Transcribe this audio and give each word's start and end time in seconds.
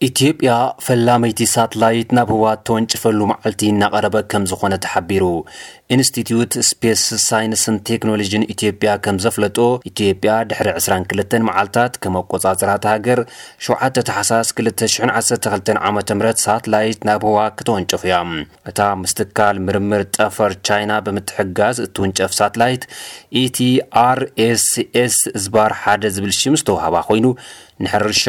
ኢትዮጵያ 0.00 0.50
ፈላመይቲ 0.86 1.40
ሳትላይት 1.52 2.10
ናብ 2.16 2.28
ህዋ 2.34 2.44
ተወንጭፈሉ 2.66 3.20
መዓልቲ 3.30 3.60
እናቐረበ 3.70 4.16
ከም 4.32 4.44
ዝኾነ 4.50 4.74
ተሓቢሩ። 4.84 5.24
ኢንስቲትዩት 5.94 6.52
ስፔስ 6.68 7.02
ሳይንስን 7.24 7.76
ቴክኖሎጂን 7.88 8.44
ኢትዮጵያ 8.54 8.90
ከም 9.04 9.16
ዘፍለጦ 9.24 9.58
ኢትዮጵያ 9.90 10.32
ድሕሪ 10.50 10.68
22 10.76 11.34
መዓልትታት 11.48 11.94
ከም 12.04 12.18
ኣቆጻጽራት 12.20 12.84
ሃገር 12.90 13.20
7 13.68 14.00
ተሓሳስ 14.10 14.50
2012 14.60 15.72
ዓ 15.80 15.90
ም 15.92 16.00
ሳትላይት 16.44 17.00
ናብ 17.08 17.24
ህዋ 17.30 17.48
ክትወንጨፍ 17.58 18.04
እያ። 18.08 18.20
እታ 18.72 18.80
ምስ 19.02 19.14
ምርምር 19.66 20.04
ጠፈር 20.18 20.54
ቻይና 20.68 21.00
ብምትሕጋዝ 21.06 21.78
እትውንጨፍ 21.86 22.32
ሳትላይት 22.40 22.84
ETRSS 23.42 25.18
ዝባር 25.44 25.74
ሓደ 25.82 26.04
ዝብል 26.16 26.34
ሽም 26.40 26.56
ዝተዋህባ 26.62 27.02
ኮይኑ 27.08 27.26
ንሕርሻ 27.80 28.24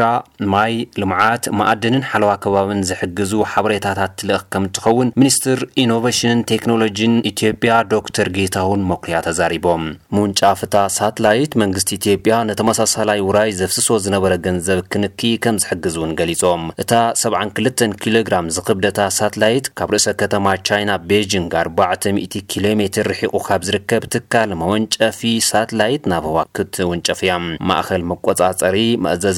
ማይ 0.54 0.74
ልምዓት 1.02 1.44
ማዕድንን 1.60 2.04
ሓለዋ 2.10 2.32
ከባብን 2.44 2.82
ዝሕግዙ 2.90 3.32
ሓበሬታታት 3.52 4.12
ትልእኽ 4.20 4.44
ከም 4.54 4.66
እትኸውን 4.70 5.10
ሚኒስትር 5.22 5.60
ኢኖቬሽንን 5.84 6.42
ቴክኖሎጂን 6.52 7.16
ኢትዮጵያ 7.32 7.74
ዶክተር 7.94 8.28
ጌታሁን 8.38 8.86
መኩርያ 8.92 9.18
ተዛሪቦም። 9.28 9.84
ምውንጫፍታ 10.16 10.76
ሳትላይት 10.98 11.52
መንግስቲ 11.64 11.90
ኢትዮጵያ 12.00 12.36
ነተመሳሳላይ 12.50 13.22
ውራይ 13.28 13.52
ዘፍስሶ 13.60 13.98
ዝነበረ 14.06 14.34
ገንዘብ 14.46 14.82
ክንኪ 14.94 15.32
ከም 15.46 15.60
ዝሕግዝ 15.64 15.96
እውን 16.00 16.14
ገሊፆም 16.20 16.64
እታ 16.84 16.94
72 17.24 17.98
ኪሎ 18.04 18.18
ግራም 18.30 18.52
ዝክብደታ 18.58 19.00
ሳትላይት 19.18 19.66
ካብ 19.80 19.92
ርእሰ 19.96 20.08
ከተማ 20.22 20.56
ቻይና 20.68 20.92
ቤጂንግ 21.10 21.52
400 21.62 22.44
ኪሎ 22.52 22.66
ሜትር 22.82 23.08
ርሒቑ 23.12 23.34
ካብ 23.48 23.62
ዝርከብ 23.68 24.04
ትካል 24.16 24.50
መወንጨፊ 24.62 25.20
ሳትላይት 25.50 26.04
ናብ 26.12 26.26
ህዋ 26.30 26.40
ክትውንጨፍ 26.58 27.20
እያ። 27.26 27.34
ማእኸል 27.70 28.04
መቆፃፀሪ 28.12 28.78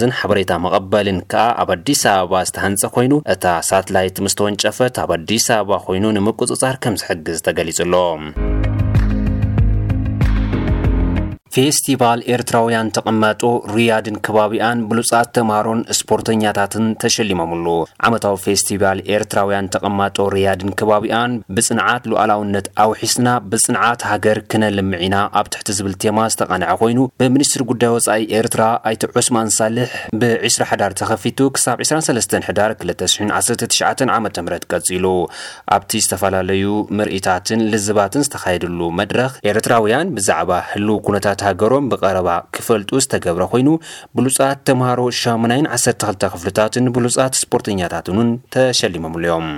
መእዘዝን 0.02 0.18
ሓበሬታ 0.20 0.52
መቐበልን 0.64 1.18
ከዓ 1.32 1.44
ኣብ 1.62 1.70
ኣዲስ 1.74 2.02
ኣበባ 2.12 2.40
ዝተሃንፀ 2.50 2.90
ኮይኑ 2.96 3.14
እታ 3.34 3.46
ሳትላይት 3.70 4.18
ምስ 4.26 4.36
ተወንጨፈት 4.40 4.96
ኣብ 5.04 5.12
ኣዲስ 5.18 5.46
ኣበባ 5.58 5.80
ኮይኑ 5.86 6.06
ንምቁፅፃር 6.18 6.78
ከም 6.86 6.98
ዝሕግዝ 7.02 7.38
ተገሊጹሎ 7.48 7.94
ፌስቲቫል 11.56 12.20
ኤርትራውያን 12.34 12.90
ተቐማጦ 12.96 13.42
ሪያድን 13.76 14.18
ከባቢኣን 14.26 14.84
ብሉፃት 14.90 15.30
ተምሃሮን 15.38 15.82
ስፖርተኛታትን 15.98 16.86
ተሸሊሞምሉ 17.02 17.66
ዓመታዊ 18.08 18.36
ፌስቲቫል 18.46 19.00
ኤርትራውያን 19.16 19.68
ተቐማጦ 19.74 20.28
ሪያድን 20.36 20.72
ከባቢኣን 20.82 21.32
ብፅንዓት 21.56 22.04
ሉኣላውነት 22.12 22.68
ኣውሒስና 22.84 23.28
ብፅንዓት 23.54 24.06
ሃገር 24.12 24.40
ክነልምዕ 24.54 25.02
ኢና 25.08 25.18
ኣብ 25.42 25.50
ትሕቲ 25.56 25.76
ዝብል 25.80 25.98
ቴማ 26.04 26.28
ዝተቐንዐ 26.36 26.78
ኮይኑ 26.84 27.00
ብሚኒስትሪ 27.24 27.68
ጉዳይ 27.72 27.92
ወፃኢ 27.96 28.24
ኤርትራ 28.40 28.62
ኣይተ 28.92 29.12
ዑስማን 29.16 29.52
ሳልሕ 29.58 29.92
ብ20 30.22 30.70
ሕዳር 30.72 30.96
ተኸፊቱ 31.02 31.50
ክሳብ 31.58 31.84
23 31.88 32.38
ሕዳር 32.48 32.74
2019 32.86 34.16
ዓ 34.16 34.20
ም 34.24 34.30
ቀፂሉ 34.72 35.06
ኣብቲ 35.76 36.04
ዝተፈላለዩ 36.06 36.66
ምርኢታትን 37.00 37.68
ልዝባትን 37.74 38.26
ዝተኻየድሉ 38.30 38.82
መድረኽ 39.02 39.32
ኤርትራውያን 39.52 40.16
ብዛዕባ 40.18 40.52
ህልው 40.72 40.98
ኩነታት 41.08 41.40
ሃገሮም 41.48 41.90
ብቐረባ 41.94 42.30
ክፈልጡ 42.56 43.02
ዝተገብረ 43.04 43.46
ኮይኑ 43.54 43.70
ብሉፃት 44.20 44.62
ተምሃሮ 44.70 45.02
8 45.22 45.70
12 45.78 46.28
ክፍልታትን 46.34 46.88
ብሉፃት 46.98 47.42
ስፖርተኛታትን 47.44 48.18
እውን 48.20 48.32
ተሸሊሞምሉ 48.56 49.24
እዮም 49.30 49.50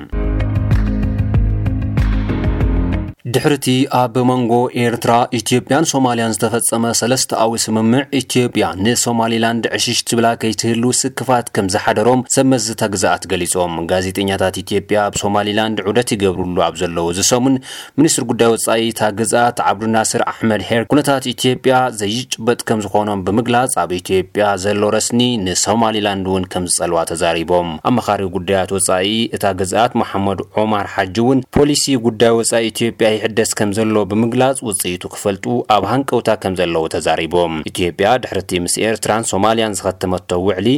ድሕርቲ 3.35 3.67
ኣብ 3.97 4.15
መንጎ 4.29 4.53
ኤርትራ 4.81 5.11
ኢትዮጵያን 5.37 5.85
ሶማልያን 5.91 6.33
ዝተፈጸመ 6.35 6.89
ሰለስተኣዊ 6.99 7.53
ስምምዕ 7.63 8.01
ኢትዮጵያ 8.19 8.65
ንሶማሊላንድ 8.85 9.63
ዕሽሽ 9.77 9.99
ትብላ 10.09 10.27
ከይትህሉ 10.41 10.91
ስክፋት 11.01 11.47
ከም 11.55 11.67
ዝሓደሮም 11.73 12.21
ሰመዝታ 12.35 12.89
ግዛኣት 12.93 13.23
ገሊፆም 13.31 13.75
ጋዜጠኛታት 13.91 14.57
ኢትዮጵያ 14.63 14.97
ኣብ 15.05 15.15
ሶማሊላንድ 15.21 15.79
ዑደት 15.91 16.11
ይገብርሉ 16.15 16.57
ኣብ 16.67 16.75
ዘለዉ 16.81 17.07
ዝሰሙን 17.19 17.55
ሚኒስትሪ 18.01 18.25
ጉዳይ 18.31 18.51
ወፃኢ 18.55 18.83
እታ 18.93 19.09
ግዛኣት 19.21 19.61
ዓብዱናስር 19.69 20.23
ኣሕመድ 20.33 20.63
ሄር 20.69 20.83
ኩነታት 20.93 21.29
ኢትዮጵያ 21.33 21.77
ዘይጭበጥ 22.01 22.59
ከም 22.69 22.83
ዝኾኖም 22.87 23.23
ብምግላጽ 23.29 23.73
ኣብ 23.85 23.93
ኢትዮጵያ 24.01 24.51
ዘሎ 24.65 24.91
ረስኒ 24.97 25.21
ንሶማሊላንድ 25.45 26.27
እውን 26.33 26.47
ከም 26.53 26.67
ዝጸልዋ 26.73 27.05
ተዛሪቦም። 27.13 27.71
ኣመኻሪ 27.91 28.29
ጉዳያት 28.37 28.75
ወፃኢ 28.77 29.09
እታ 29.37 29.55
ግዛኣት 29.63 29.97
መሓመድ 30.03 30.41
ዑማር 30.59 30.87
ሓጂ 30.97 31.17
እውን 31.25 31.41
ፖሊሲ 31.57 31.97
ጉዳይ 32.07 32.33
ወፃኢ 32.41 32.63
ኢትዮጵያ 32.75 33.09
ይሕደስ 33.23 33.51
ከም 33.59 33.69
ዘሎ 33.79 33.97
ብምግላጽ 34.11 34.57
ውፅኢቱ 34.67 35.03
ክፈልጡ 35.13 35.45
ኣብ 35.75 35.83
ሃንቀውታ 35.91 36.29
ከም 36.43 36.53
ዘለዉ 36.59 36.85
ተዛሪቦም። 36.93 37.53
ኢትዮጵያ 37.71 38.07
ድሕርቲ 38.23 38.59
ምስ 38.63 38.73
ኤርትራን 38.87 39.27
ሶማልያን 39.31 39.75
ዝኸተመቶ 39.79 40.39
ውዕሊ 40.47 40.69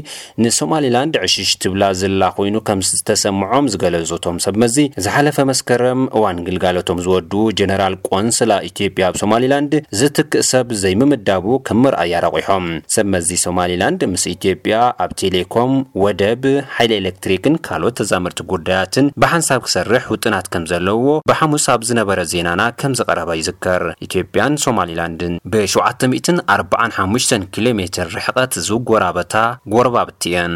ንሶማሊላንድ 0.46 1.16
ዕሽሽ 1.26 1.52
ትብላ 1.64 1.84
ዘላ 2.02 2.30
ኮይኑ 2.38 2.58
ከም 2.68 2.80
ዝተሰምዖም 2.90 3.70
ዝገለጹቶም 3.76 4.38
ሰብ 4.46 4.58
መዚ 4.64 4.78
ዝሓለፈ 5.06 5.38
መስከረም 5.52 6.02
እዋን 6.20 6.44
ግልጋሎቶም 6.50 7.02
ዝወዱ 7.06 7.34
ጀነራል 7.62 7.96
ቆንስላ 8.10 8.60
ኢትዮጵያ 8.70 9.10
ኣብ 9.10 9.18
ሶማሊላንድ 9.24 9.74
ዝትክእ 10.02 10.46
ሰብ 10.52 10.68
ዘይምምዳቡ 10.84 11.58
ከም 11.70 11.82
ምርኣይ 11.86 12.14
ኣረቂሖም 12.20 12.68
ሰብ 12.98 13.10
መዚ 13.16 13.40
ሶማሊላንድ 13.46 14.04
ምስ 14.14 14.26
ኢትዮጵያ 14.36 14.76
ኣብ 15.06 15.14
ቴሌኮም 15.24 15.74
ወደብ 16.04 16.46
ሓይሊ 16.78 16.94
ኤሌክትሪክን 17.02 17.58
ካልኦት 17.68 17.98
ተዛምርቲ 18.02 18.48
ጉዳያትን 18.54 19.12
ብሓንሳብ 19.24 19.60
ክሰርሕ 19.68 20.06
ውጥናት 20.16 20.48
ከም 20.54 20.64
ዘለዎ 20.74 21.04
ብሓሙስ 21.32 21.68
ኣብ 21.76 21.84
ዝነበረ 21.90 22.22
ዜናና 22.36 22.62
ከም 22.80 22.96
ዝቐረበ 23.00 23.30
ይዝከር። 23.40 23.84
ኢትዮጵያን 24.06 24.60
ሶማሊላንድን 24.66 25.36
ብ745 25.54 27.46
ኪሎ 27.56 27.68
ሜትር 27.80 28.08
ርሕቐት 28.18 28.54
ዝጎራበታ 28.68 29.36
ጎረባብቲ 29.74 30.24
እየን 30.32 30.56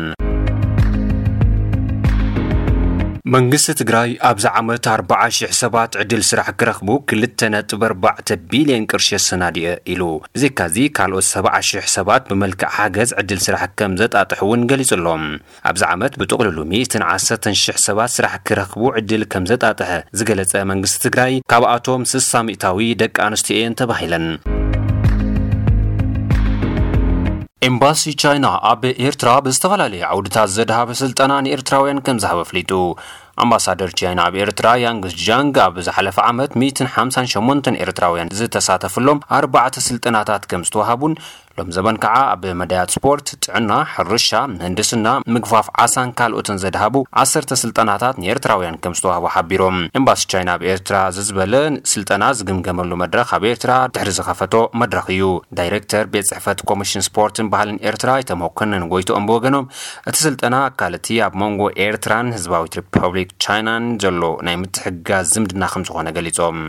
መንግስቲ 3.25 3.73
ትግራይ 3.79 4.09
ኣብዚ 4.27 4.45
ዓመት 4.59 4.85
40,000 4.91 5.55
ሰባት 5.59 5.91
ዕድል 6.01 6.21
ስራሕ 6.29 6.47
ክረኽቡ 6.59 6.89
2.4 7.11 8.31
ቢልዮን 8.51 8.85
ቅርሺ 8.91 9.07
ኣሰናዲአ 9.17 9.71
ኢሉ። 9.93 10.01
ብዘይካዚ 10.35 10.75
ካልኦት 10.97 11.27
70,000 11.31 11.89
ሰባት 11.95 12.23
ብመልክዕ 12.31 12.69
ሓገዝ 12.77 13.11
ዕድል 13.21 13.41
ስራሕ 13.47 13.63
ከም 13.81 13.97
ዘጣጥሕ 14.01 14.41
እውን 14.45 14.63
ገሊጹሎም። 14.71 15.25
ኣብዚ 15.71 15.83
ዓመት 15.93 16.15
ብጥቕልሉ 16.21 16.57
110,000 16.75 17.83
ሰባት 17.87 18.13
ስራሕ 18.17 18.35
ክረኽቡ 18.49 18.83
ዕድል 19.01 19.25
ከም 19.33 19.49
ዘጣጥሐ 19.51 19.91
ዝገለጸ 20.21 20.53
መንግስቲ 20.71 21.03
ትግራይ 21.07 21.35
ካብኣቶም 21.53 22.07
60 22.13 22.45
ሚእታዊ 22.49 22.89
ደቂ 23.03 23.17
ኣንስትዮ 23.29 23.57
እየን 23.59 23.77
ተባሂለን 23.81 24.27
ኤምባሲ 27.67 28.11
ቻይና 28.21 28.47
ኣብ 28.67 28.83
ኤርትራ 29.05 29.29
ብዝተፈላለዩ 29.45 30.01
ዓውድታት 30.09 30.49
ዘድሃበ 30.57 30.89
ስልጠና 30.99 31.31
ንኤርትራውያን 31.45 31.97
ከም 32.05 32.19
ዝሃበ 32.23 32.39
ኣፍሊጡ 32.45 32.71
ኣምባሳደር 33.43 33.91
ቻይና 33.99 34.19
ኣብ 34.27 34.35
ኤርትራ 34.43 34.67
ያንግስ 34.83 35.13
ጃንግ 35.25 35.57
ኣብ 35.65 35.75
ዝሓለፈ 35.87 36.17
ዓመት 36.29 36.53
158 36.63 37.67
ኤርትራውያን 37.85 38.31
ዝተሳተፍሎም 38.39 39.19
ኣርባዕተ 39.39 39.83
ስልጠናታት 39.87 40.45
ከም 40.51 40.63
ዝተዋሃቡን 40.69 41.15
ሎም 41.59 41.69
ዘበን 41.75 41.97
ከዓ 42.03 42.15
ኣብ 42.33 42.43
መዳያት 42.59 42.91
ስፖርት 42.95 43.27
ጥዕና 43.43 43.71
ሕርሻ 43.93 44.29
ምህንድስና 44.53 45.07
ምግፋፍ 45.35 45.67
ዓሳን 45.83 46.13
ካልኦትን 46.19 46.61
ዘድሃቡ 46.63 46.95
ዓሰርተ 47.21 47.57
ስልጠናታት 47.63 48.19
ንኤርትራውያን 48.23 48.79
ከም 48.83 48.95
ዝተዋህቡ 48.99 49.25
ሓቢሮም። 49.35 49.77
ኤምባሲ 49.99 50.21
ቻይና 50.33 50.55
ኣብ 50.57 50.63
ኤርትራ 50.73 50.97
ዝዝበለ 51.17 51.53
ስልጠና 51.93 52.23
ዝግምገመሉ 52.39 52.91
መድረክ 53.03 53.31
ኣብ 53.37 53.45
ኤርትራ 53.51 53.71
ድሕሪ 53.95 54.11
ዝኸፈቶ 54.19 54.53
መድረክ 54.83 55.09
እዩ። 55.15 55.23
ዳይረክተር 55.59 56.05
ቤት 56.13 56.27
ፅሕፈት 56.31 56.61
ኮሚሽን 56.71 57.05
ስፖርትን 57.09 57.49
ባህልን 57.53 57.81
ኤርትራ 57.89 58.09
የተመኮነን 58.21 58.87
ጎይቶኦም 58.93 59.27
ብወገኖም 59.29 59.69
እቲ 60.11 60.17
ስልጠና 60.25 60.55
ኣካል 60.69 60.95
እቲ 60.99 61.19
ኣብ 61.27 61.35
መንጎ 61.43 61.61
ኤርትራን 61.87 62.33
ህዝባዊት 62.37 62.77
ሪፐብሊክ 62.81 63.31
ቻይናን 63.45 63.85
ዘሎ 64.05 64.23
ናይ 64.47 64.57
ምትሕጋዝ 64.63 65.27
ዝምድና 65.35 65.71
ከም 65.73 65.85
ዝኾነ 65.89 66.09
ገሊፆም 66.17 66.59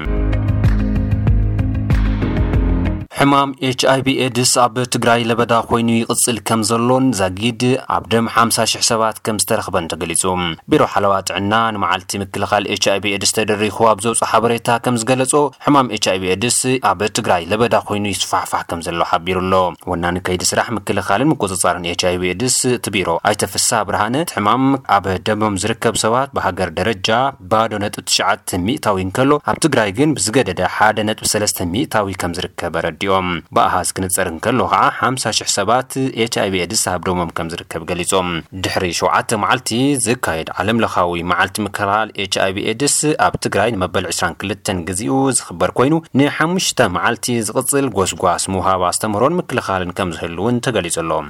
ሕማም 3.19 3.49
ኤች 3.67 3.81
ኣይቪ 3.91 4.07
ኤድስ 4.23 4.51
ኣብ 4.63 4.75
ትግራይ 4.93 5.21
ለበዳ 5.29 5.53
ኮይኑ 5.69 5.89
ይቕጽል 5.99 6.37
ከም 6.47 6.61
ዘሎን 6.69 7.05
ዛጊድ 7.19 7.63
ኣብ 7.95 8.03
ደም 8.13 8.25
50,000 8.33 8.87
ሰባት 8.89 9.17
ከም 9.25 9.37
ዝተረኽበን 9.41 9.89
ተገሊጹ 9.91 10.23
ቢሮ 10.71 10.83
ሓለዋ 10.93 11.13
ጥዕና 11.27 11.53
ንመዓልቲ 11.75 12.19
ምክልኻል 12.23 12.65
ኤች 12.75 12.85
ኣይቪ 12.93 13.13
ኤድስ 13.17 13.31
ተደሪኹ 13.37 13.77
ኣብ 13.91 14.01
ዘውፅእ 14.05 14.29
ሓበሬታ 14.31 14.77
ከም 14.87 14.97
ዝገለጾ 15.03 15.33
ሕማም 15.67 15.91
ኤች 15.97 16.07
ኣይቪ 16.13 16.23
ኤድስ 16.35 16.59
ኣብ 16.91 17.01
ትግራይ 17.19 17.45
ለበዳ 17.51 17.75
ኮይኑ 17.89 18.05
ይስፋሕፋሕ 18.13 18.63
ከም 18.71 18.83
ዘሎ 18.87 19.07
ሓቢሩ 19.11 19.39
ኣሎ 19.45 19.55
ወናኒ 19.91 20.23
ከይዲ 20.27 20.43
ስራሕ 20.51 20.67
ምክልኻልን 20.77 21.31
ምቁፅጻርን 21.31 21.87
ኤች 21.93 22.03
ኣይቪ 22.11 22.23
ኤድስ 22.33 22.57
እቲ 22.75 22.93
ቢሮ 22.97 23.09
ኣይተፍሳ 23.31 23.81
ብርሃነ 23.89 24.15
እቲ 24.25 24.37
ሕማም 24.39 24.65
ኣብ 24.97 25.07
ደሞም 25.29 25.57
ዝርከብ 25.63 25.97
ሰባት 26.03 26.29
ብሃገር 26.37 26.71
ደረጃ 26.79 27.09
ባዶ 27.53 27.73
ነጥብ 27.85 28.05
9 28.17 28.55
ሚእታዊ 28.67 28.97
እንከሎ 29.07 29.39
ኣብ 29.51 29.57
ትግራይ 29.67 29.91
ግን 29.99 30.15
ብዝገደደ 30.19 30.61
ሓደ 30.77 31.07
ነጥቢ 31.09 31.25
3 31.37 31.65
ሚእታዊ 31.73 32.17
ከም 32.23 32.33
ዝርከብ 32.39 32.75
ረዲኦም 32.87 33.08
ገሊኦም 33.10 33.28
ብኣሃዝ 33.54 33.88
ክንፀር 33.96 34.26
እንከሎ 34.32 34.60
ከዓ 34.72 34.82
50 34.98 35.32
ሽሕ 35.38 35.48
ሰባት 35.56 35.92
ኤች 36.22 36.34
ኣይቪ 36.42 36.54
ኤድስ 36.64 36.82
ኣብ 36.92 37.02
ደሞም 37.06 37.30
ከም 37.36 37.50
ዝርከብ 37.52 37.82
ገሊፆም 37.90 38.28
ድሕሪ 38.64 38.86
ሸውዓተ 38.98 39.38
መዓልቲ 39.42 39.70
ዝካየድ 40.06 40.48
ዓለምለኻዊ 40.62 41.22
መዓልቲ 41.32 41.56
ምክልኻል 41.66 42.10
ኤች 42.24 42.36
ኣይቪ 42.46 42.66
ኤድስ 42.72 42.98
ኣብ 43.26 43.36
ትግራይ 43.46 43.70
ንመበል 43.76 44.06
22 44.14 44.74
ግዚኡ 44.90 45.14
ዝኽበር 45.38 45.72
ኮይኑ 45.78 45.96
ንሓሙሽተ 46.20 46.90
መዓልቲ 46.96 47.38
ዝቕፅል 47.48 47.88
ጎስጓስ 47.98 48.44
ምውሃብ 48.54 48.84
ኣስተምህሮን 48.90 49.38
ምክልኻልን 49.40 49.94
ከም 50.00 50.12
ዝህሉ 50.18 50.38
እውን 50.44 50.62
ተገሊጹ 50.66 50.98
ኣሎ 51.04 51.22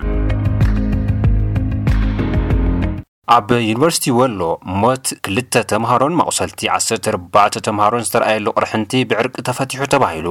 ኣብ 3.34 3.50
ዩኒቨርሲቲ 3.68 4.12
ወሎ 4.18 4.40
ሞት 4.82 5.06
ክልተ 5.24 5.60
ተምሃሮን 5.70 6.14
መቑሰልቲ 6.20 6.60
14 6.76 7.58
ተምሃሮን 7.66 8.04
ዝተረኣየሉ 8.06 8.46
ቁርሕንቲ 8.56 9.02
ብዕርቂ 9.10 9.34
ተፈቲሑ 9.48 9.86
ተባሂሉ። 9.92 10.28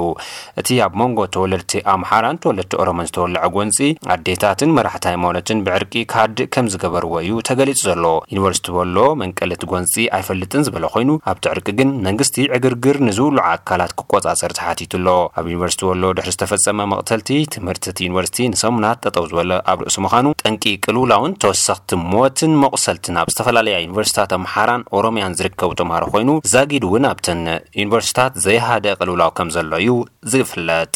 እቲ 0.62 0.78
ኣብ 0.86 0.94
መንጎ 1.01 1.28
ተወለድቲ 1.36 1.81
ኣምሓራን 1.94 2.40
ተወለድቲ 2.46 2.74
ኦሮሞን 2.81 3.07
ዝተወልዐ 3.10 3.44
ጎንፂ 3.57 3.78
ኣዴታትን 4.16 4.74
መራሕቲ 4.78 5.06
ሃይማኖትን 5.12 5.62
ብዕርቂ 5.68 6.04
ካድእ 6.13 6.50
ከም 6.56 6.68
ዝገበርዎ 6.74 7.13
እዩ 7.24 7.38
ተገሊጹ 7.50 7.80
ዘሎ። 7.90 8.04
ዩኒቨርሲቲ 8.34 8.75
ወሎ 8.80 8.98
መንቀልቲ 9.22 9.62
ጎንፂ 9.74 9.95
ኣይፈልጥን 10.19 10.66
ዝበለ 10.69 10.90
ኮይኑ 10.95 11.16
ኣብቲ 11.34 11.45
ዕርቂ 11.54 11.68
ግን 11.80 11.92
መንግስቲ 12.07 12.48
ዕግርግር 12.57 13.00
ንዝብልዑ 13.07 13.45
ኣካላት 13.54 13.95
ክቆፃፀር 14.02 14.54
ተሓቲቱ 14.60 14.94
ኣሎ። 15.02 15.07
ኣብ 15.40 15.48
ዩኒቨርሲቲ 15.54 15.81
ወሎ 15.92 16.12
ድሕሪ 16.19 16.36
ዝተፈፀመ 16.38 16.90
መቕተልቲ 16.95 17.31
ትምህርቲ 17.56 17.86
እቲ 17.94 18.00
ዩኒቨርሲቲ 18.10 18.50
ንሰሙናት 18.56 19.02
ጠጠው 19.06 19.25
ዝበለ 19.31 19.52
ኣብ 19.72 19.80
ርእሱ 19.88 19.98
ምዃኑ 20.07 20.28
ጠንቂ 20.44 20.63
ቅልውላውን 20.86 21.40
ተወሰኽቲ 21.45 22.02
ሞትን 22.13 22.54
መቑሰ 22.66 22.86
ሰልትን 22.89 23.19
ኣብ 23.23 23.31
ዝተፈላለያ 23.33 23.77
ዩኒቨርሲታት 23.85 24.33
ኣምሓራን 24.39 24.85
ኦሮምያን 24.99 25.37
ዝርከቡ 25.41 25.71
ተምሃሮ 25.81 26.06
ኮይኑ 26.15 26.31
ዛጊድ 26.55 26.87
እውን 26.89 27.06
ኣብተን 27.12 27.43
ዩኒቨርሲታት 27.81 28.39
ዘይሃደ 28.47 28.97
ቅልውላው 29.01 29.33
ከም 29.39 29.51
ዘሎ 29.56 29.73
እዩ 29.83 29.91
ዝፍለጥ 30.35 30.93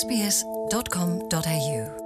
sbs.com.au 0.00 2.03